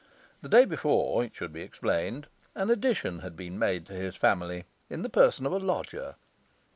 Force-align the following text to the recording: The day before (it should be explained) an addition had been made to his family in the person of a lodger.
The 0.41 0.49
day 0.49 0.65
before 0.65 1.23
(it 1.23 1.35
should 1.35 1.53
be 1.53 1.61
explained) 1.61 2.27
an 2.55 2.71
addition 2.71 3.19
had 3.19 3.35
been 3.37 3.59
made 3.59 3.85
to 3.85 3.93
his 3.93 4.15
family 4.15 4.65
in 4.89 5.03
the 5.03 5.09
person 5.11 5.45
of 5.45 5.51
a 5.51 5.59
lodger. 5.59 6.15